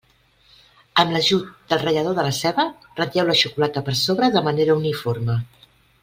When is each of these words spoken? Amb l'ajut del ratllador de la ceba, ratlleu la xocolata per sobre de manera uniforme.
Amb 1.01 1.11
l'ajut 1.15 1.49
del 1.73 1.81
ratllador 1.83 2.15
de 2.19 2.25
la 2.29 2.33
ceba, 2.39 2.65
ratlleu 3.03 3.27
la 3.31 3.35
xocolata 3.45 3.83
per 3.91 3.95
sobre 4.03 4.31
de 4.37 4.43
manera 4.51 4.79
uniforme. 4.83 5.37